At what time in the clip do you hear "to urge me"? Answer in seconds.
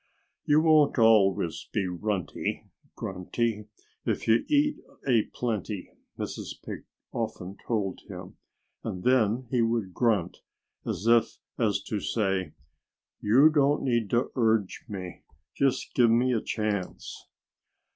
14.09-15.21